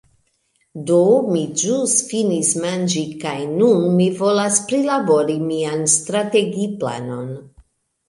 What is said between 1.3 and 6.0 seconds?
mi ĵus finis manĝi kaj nun mi volas prilabori mian